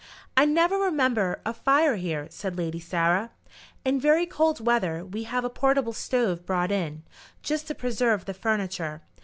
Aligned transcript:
"I 0.35 0.45
never 0.45 0.79
remember 0.79 1.41
a 1.45 1.53
fire 1.53 1.95
here," 1.95 2.25
said 2.31 2.57
Lady 2.57 2.79
Sarah. 2.79 3.29
"In 3.85 3.99
very 3.99 4.25
cold 4.25 4.59
weather 4.59 5.05
we 5.05 5.25
have 5.25 5.43
a 5.43 5.47
portable 5.51 5.93
stove 5.93 6.43
brought 6.43 6.71
in, 6.71 7.03
just 7.43 7.67
to 7.67 7.75
preserve 7.75 8.25
the 8.25 8.33
furniture. 8.33 9.03